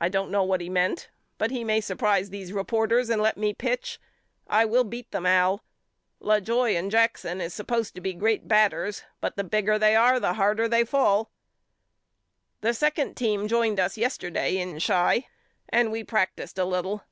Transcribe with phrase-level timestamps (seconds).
[0.00, 3.52] I don't know what he meant but he may surprise these reporters and let me
[3.52, 4.00] pitch.
[4.46, 5.62] I will beat them Al.
[6.22, 10.32] Lajoie and Jackson is supposed to be great batters but the bigger they are the
[10.32, 11.30] harder they fall.
[12.62, 15.26] A RUSHER'S LETTERS HOME 33 The second team joined us yesterday in Chi
[15.68, 17.04] and we practiced a little.